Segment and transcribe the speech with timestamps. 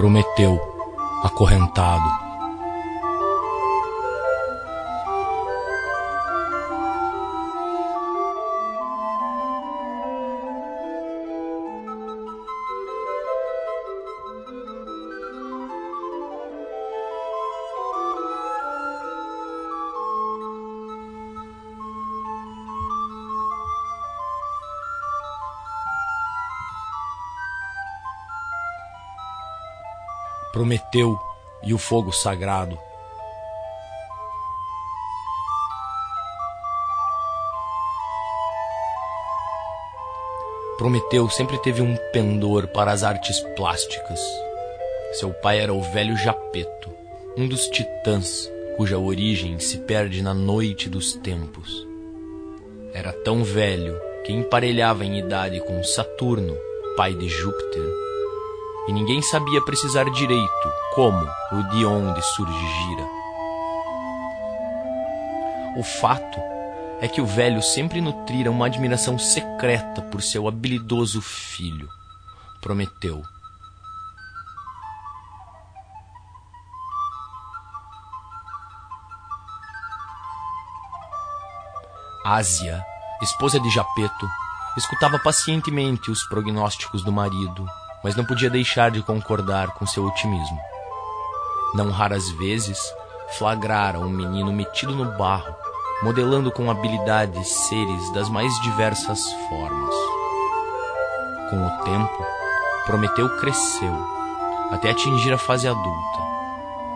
[0.00, 0.58] Prometeu,
[1.22, 2.29] acorrentado.
[30.52, 31.16] Prometeu
[31.62, 32.76] e o fogo sagrado.
[40.76, 44.18] Prometeu sempre teve um pendor para as artes plásticas.
[45.12, 46.90] Seu pai era o velho Japeto,
[47.36, 51.86] um dos titãs cuja origem se perde na noite dos tempos.
[52.92, 56.56] Era tão velho que emparelhava em idade com Saturno,
[56.96, 58.09] pai de Júpiter,
[58.88, 63.08] e ninguém sabia precisar direito como ou de onde surgira.
[65.76, 66.40] O fato
[67.00, 71.88] é que o velho sempre nutrira uma admiração secreta por seu habilidoso filho,
[72.60, 73.22] Prometeu.
[82.24, 82.84] Ásia,
[83.22, 84.28] esposa de Japeto,
[84.76, 87.66] escutava pacientemente os prognósticos do marido
[88.02, 90.58] mas não podia deixar de concordar com seu otimismo.
[91.74, 92.80] Não raras vezes
[93.38, 95.54] flagrara um menino metido no barro,
[96.02, 99.94] modelando com habilidade seres das mais diversas formas.
[101.50, 102.26] Com o tempo,
[102.86, 103.92] Prometeu cresceu,
[104.70, 106.18] até atingir a fase adulta.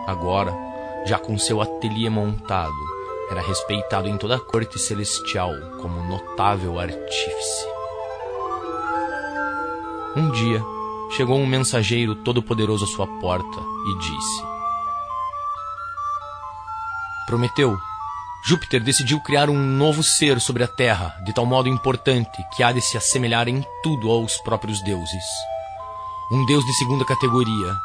[0.07, 0.53] Agora,
[1.05, 2.73] já com seu ateliê montado,
[3.29, 5.51] era respeitado em toda a corte celestial
[5.81, 7.67] como notável artífice.
[10.15, 10.63] Um dia,
[11.11, 14.43] chegou um mensageiro todo-poderoso à sua porta e disse:
[17.25, 17.77] Prometeu,
[18.47, 22.71] Júpiter decidiu criar um novo ser sobre a Terra, de tal modo importante que há
[22.71, 25.23] de se assemelhar em tudo aos próprios deuses.
[26.31, 27.75] Um deus de segunda categoria.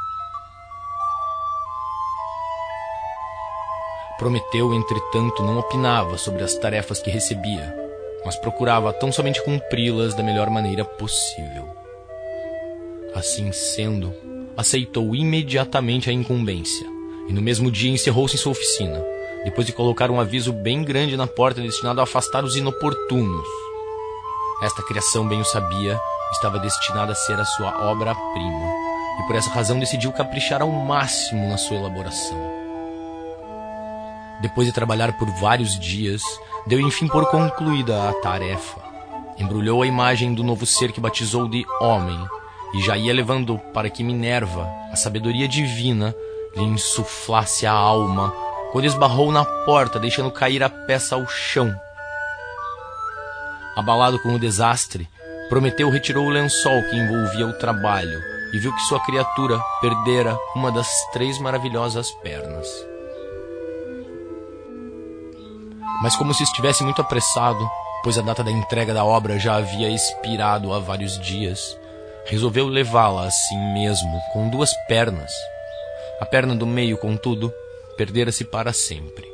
[4.18, 7.74] Prometeu, entretanto, não opinava sobre as tarefas que recebia,
[8.22, 11.79] mas procurava tão somente cumpri-las da melhor maneira possível.
[13.14, 14.14] Assim sendo,
[14.56, 16.86] aceitou imediatamente a incumbência
[17.28, 19.04] e no mesmo dia encerrou-se em sua oficina,
[19.44, 23.46] depois de colocar um aviso bem grande na porta destinado a afastar os inoportunos.
[24.62, 25.98] Esta criação, bem o sabia,
[26.32, 28.72] estava destinada a ser a sua obra-prima
[29.20, 32.38] e por essa razão decidiu caprichar ao máximo na sua elaboração.
[34.40, 36.22] Depois de trabalhar por vários dias,
[36.66, 38.80] deu enfim por concluída a tarefa.
[39.36, 42.18] Embrulhou a imagem do novo ser que batizou de Homem
[42.74, 46.14] e já ia levando para que Minerva, a sabedoria divina,
[46.56, 48.32] lhe insuflasse a alma,
[48.72, 51.74] quando esbarrou na porta, deixando cair a peça ao chão.
[53.76, 55.08] Abalado com o desastre,
[55.48, 58.20] Prometeu retirou o lençol que envolvia o trabalho
[58.52, 62.68] e viu que sua criatura perdera uma das três maravilhosas pernas.
[66.02, 67.68] Mas, como se estivesse muito apressado,
[68.04, 71.76] pois a data da entrega da obra já havia expirado há vários dias,
[72.30, 75.32] resolveu levá-la assim mesmo, com duas pernas.
[76.20, 77.52] A perna do meio, contudo,
[77.96, 79.26] perdera-se para sempre,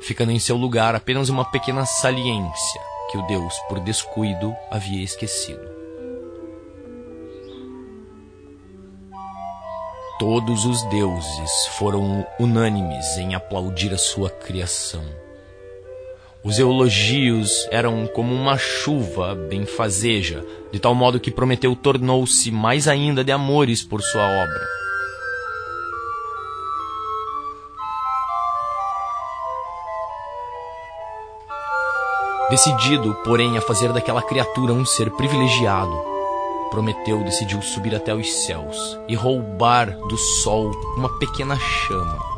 [0.00, 5.74] ficando em seu lugar apenas uma pequena saliência que o Deus, por descuido, havia esquecido.
[10.16, 15.04] Todos os deuses foram unânimes em aplaudir a sua criação
[16.44, 23.24] os eulogios eram como uma chuva benfazeja, de tal modo que Prometeu tornou-se mais ainda
[23.24, 24.74] de amores por sua obra.
[32.50, 35.98] Decidido, porém, a fazer daquela criatura um ser privilegiado,
[36.70, 38.76] Prometeu decidiu subir até os céus
[39.08, 42.33] e roubar do sol uma pequena chama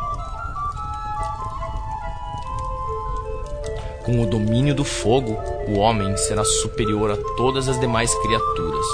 [4.07, 5.37] Com o domínio do fogo,
[5.67, 8.87] o homem será superior a todas as demais criaturas.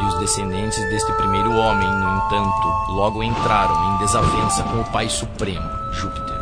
[0.00, 5.06] E os descendentes deste primeiro homem, no entanto, logo entraram em desavença com o Pai
[5.10, 6.40] Supremo, Júpiter.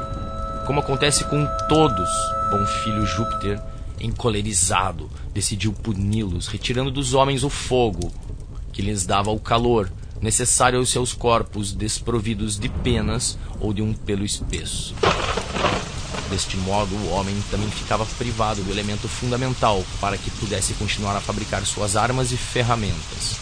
[0.69, 2.09] Como acontece com todos,
[2.53, 3.61] bom filho Júpiter,
[4.01, 8.13] encolerizado, decidiu puni-los, retirando dos homens o fogo
[8.73, 9.91] que lhes dava o calor
[10.23, 14.95] necessário aos seus corpos desprovidos de penas ou de um pelo espesso.
[16.31, 21.21] Deste modo, o homem também ficava privado do elemento fundamental para que pudesse continuar a
[21.21, 23.37] fabricar suas armas e ferramentas.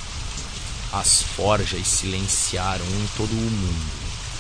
[0.91, 3.93] As forjas silenciaram em todo o mundo,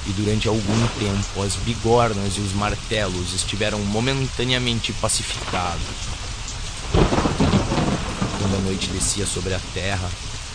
[0.07, 5.83] e durante algum tempo as bigornas e os martelos estiveram momentaneamente pacificados.
[8.39, 10.11] Quando a noite descia sobre a terra,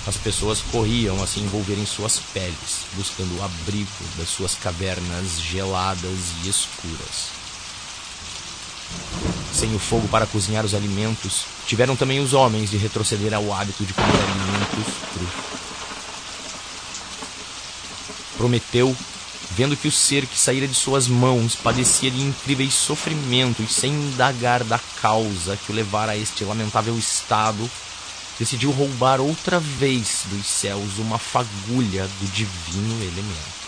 [0.07, 3.87] as pessoas corriam a se envolver em suas peles, buscando o abrigo
[4.17, 7.42] das suas cavernas geladas e escuras.
[9.53, 13.85] Sem o fogo para cozinhar os alimentos, tiveram também os homens de retroceder ao hábito
[13.85, 15.29] de comer alimentos crus.
[18.35, 18.95] Prometeu,
[19.51, 24.63] vendo que o ser que saíra de suas mãos padecia de incríveis sofrimentos sem indagar
[24.63, 27.69] da causa que o levara a este lamentável estado,
[28.37, 33.62] decidiu roubar outra vez dos céus uma fagulha do divino elemento.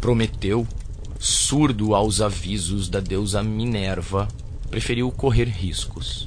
[0.00, 0.66] Prometeu,
[1.18, 4.26] surdo aos avisos da deusa Minerva,
[4.70, 6.26] preferiu correr riscos.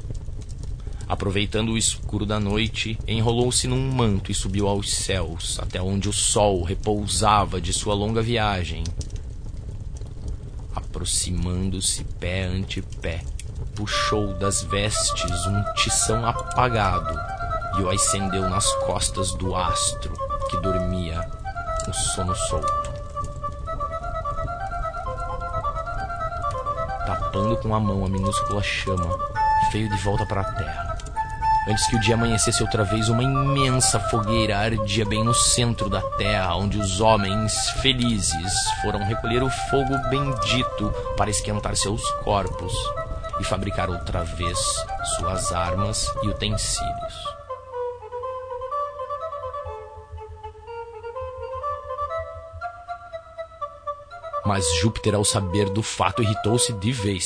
[1.09, 6.13] Aproveitando o escuro da noite, enrolou-se num manto e subiu aos céus, até onde o
[6.13, 8.83] sol repousava de sua longa viagem,
[10.75, 13.21] aproximando-se pé ante pé,
[13.75, 17.19] puxou das vestes um tição apagado
[17.79, 20.13] e o acendeu nas costas do astro
[20.47, 21.27] que dormia
[21.87, 22.92] o sono solto.
[27.33, 29.09] Tapando com a mão a minúscula chama,
[29.71, 30.97] veio de volta para a terra.
[31.67, 35.99] Antes que o dia amanhecesse outra vez, uma imensa fogueira ardia bem no centro da
[36.15, 38.53] terra, onde os homens felizes
[38.83, 42.71] foram recolher o fogo bendito para esquentar seus corpos
[43.39, 44.59] e fabricar outra vez
[45.17, 47.32] suas armas e utensílios.
[54.53, 57.25] Mas Júpiter, ao saber do fato, irritou-se de vez.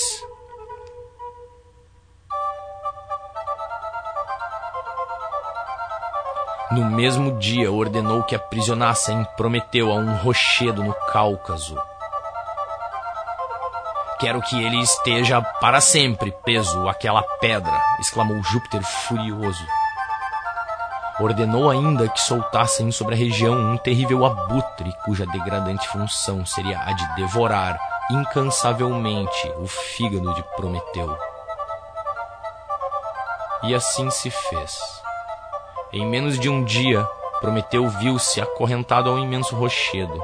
[6.71, 11.77] No mesmo dia ordenou que aprisionassem Prometeu a um rochedo no Cáucaso.
[14.21, 19.65] Quero que ele esteja para sempre preso àquela pedra, exclamou Júpiter furioso.
[21.19, 26.93] Ordenou ainda que soltassem sobre a região um terrível abutre, cuja degradante função seria a
[26.93, 27.79] de devorar
[28.11, 31.17] incansavelmente o fígado de Prometeu.
[33.63, 34.79] E assim se fez.
[35.91, 37.03] Em menos de um dia,
[37.41, 40.23] Prometeu viu-se acorrentado ao imenso rochedo,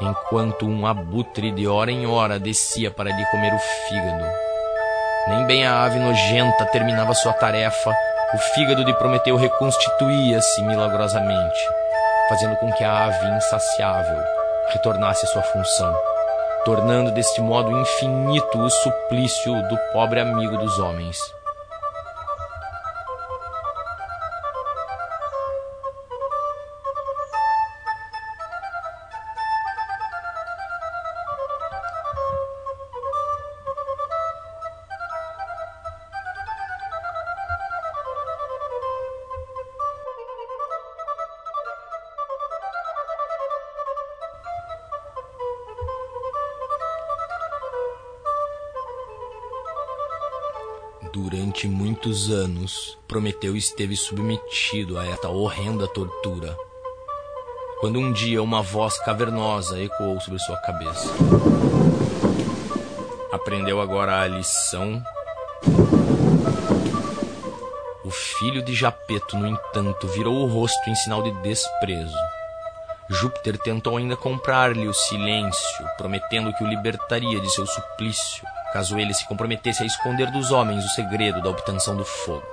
[0.00, 4.24] enquanto um abutre de hora em hora descia para lhe comer o fígado.
[5.28, 7.94] Nem bem a ave nojenta terminava sua tarefa,
[8.34, 11.60] o fígado de Prometeu reconstituía-se milagrosamente,
[12.28, 14.20] fazendo com que a ave insaciável
[14.70, 15.94] retornasse à sua função,
[16.64, 21.16] tornando deste modo infinito o suplício do pobre amigo dos homens.
[51.34, 56.56] Durante muitos anos, Prometeu esteve submetido a esta horrenda tortura.
[57.80, 61.12] Quando um dia uma voz cavernosa ecoou sobre sua cabeça.
[63.32, 65.02] Aprendeu agora a lição.
[68.04, 72.16] O filho de Japeto, no entanto, virou o rosto em sinal de desprezo.
[73.10, 79.14] Júpiter tentou ainda comprar-lhe o silêncio, prometendo que o libertaria de seu suplício caso ele
[79.14, 82.44] se comprometesse a esconder dos homens o segredo da obtenção do fogo.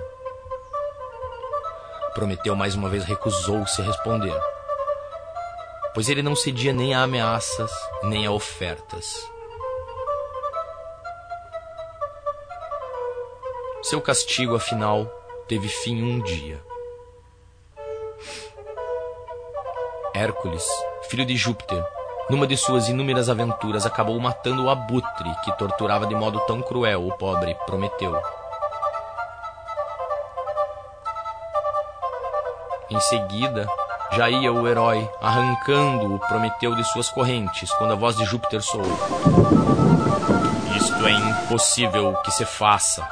[2.13, 4.40] Prometeu mais uma vez recusou-se a responder,
[5.96, 7.72] pois ele não cedia nem a ameaças
[8.04, 9.28] nem a ofertas.
[13.82, 15.08] Seu castigo, afinal,
[15.48, 16.62] teve fim um dia.
[20.13, 20.68] Hércules,
[21.10, 21.84] filho de Júpiter,
[22.30, 27.08] numa de suas inúmeras aventuras, acabou matando o abutre que torturava de modo tão cruel
[27.08, 28.22] o pobre Prometeu.
[32.90, 33.68] Em seguida,
[34.12, 38.62] já ia o herói arrancando o Prometeu de suas correntes, quando a voz de Júpiter
[38.62, 38.84] soou.
[40.75, 43.08] Isto é impossível que se faça.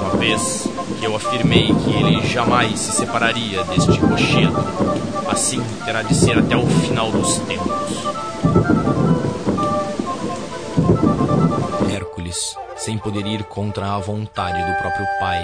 [0.00, 0.66] Uma vez
[1.10, 6.66] eu afirmei que ele jamais se separaria deste rochedo, Assim terá de ser até o
[6.66, 8.04] final dos tempos.
[11.92, 15.40] Hércules, sem poder ir contra a vontade do próprio pai,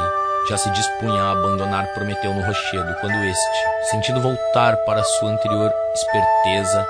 [0.49, 5.73] já se dispunha a abandonar Prometeu no rochedo, quando este, sentindo voltar para sua anterior
[5.94, 6.87] esperteza,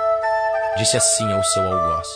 [0.77, 2.07] disse assim ao seu algoz: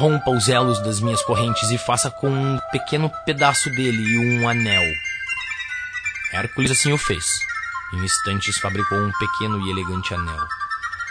[0.00, 4.82] Rompa os elos das minhas correntes e faça com um pequeno pedaço dele um anel.
[6.32, 7.26] Hércules assim o fez.
[7.92, 10.40] Em instantes fabricou um pequeno e elegante anel.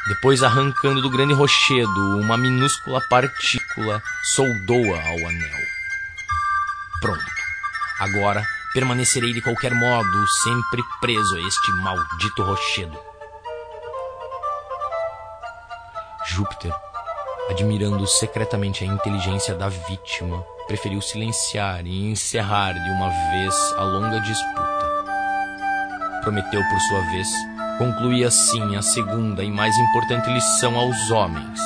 [0.08, 4.01] Depois, arrancando do grande rochedo uma minúscula partícula,
[4.34, 5.60] soldou-a ao anel.
[7.00, 7.31] Pronto.
[8.00, 8.43] Agora
[8.74, 13.00] permanecerei de qualquer modo sempre preso a este maldito rochedo.
[16.25, 16.74] Júpiter,
[17.50, 24.20] admirando secretamente a inteligência da vítima, preferiu silenciar e encerrar de uma vez a longa
[24.20, 24.79] disputa.
[26.22, 27.27] Prometeu, por sua vez,
[27.77, 31.60] concluir assim a segunda e mais importante lição aos homens: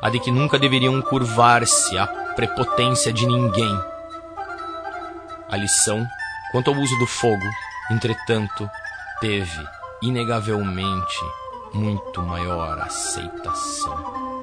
[0.00, 3.94] a de que nunca deveriam curvar-se à prepotência de ninguém
[5.54, 6.04] a lição
[6.50, 7.48] quanto ao uso do fogo,
[7.88, 8.68] entretanto,
[9.20, 9.68] teve,
[10.02, 11.20] inegavelmente,
[11.72, 14.33] muito maior aceitação.